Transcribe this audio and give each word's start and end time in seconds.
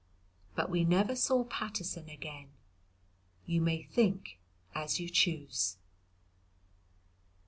But 0.55 0.71
we 0.71 0.83
never 0.83 1.15
saw 1.15 1.43
Paterson 1.43 2.09
again. 2.09 2.49
You 3.45 3.61
may 3.61 3.83
think 3.83 4.39
as 4.73 4.99
you 4.99 5.07
choose. 5.07 5.77